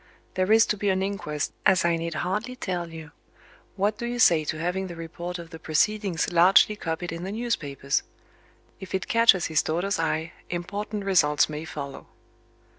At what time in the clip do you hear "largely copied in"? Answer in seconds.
6.33-7.23